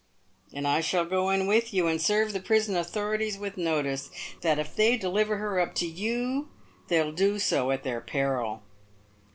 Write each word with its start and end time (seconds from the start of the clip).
"And 0.55 0.67
I 0.67 0.81
shall 0.81 1.05
go 1.05 1.29
in 1.29 1.45
with 1.45 1.75
you 1.75 1.85
and 1.85 2.01
serve 2.01 2.33
the 2.33 2.39
prison 2.39 2.75
authorities 2.75 3.37
with 3.37 3.55
notice, 3.55 4.09
that 4.41 4.57
if 4.57 4.75
they 4.75 4.97
deliver 4.97 5.37
her 5.37 5.59
up 5.59 5.75
to 5.75 5.85
you, 5.85 6.49
they'll 6.87 7.11
do 7.11 7.37
so 7.37 7.69
at 7.69 7.83
their 7.83 8.01
peril." 8.01 8.63